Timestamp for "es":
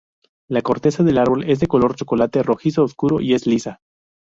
1.47-1.59, 3.35-3.45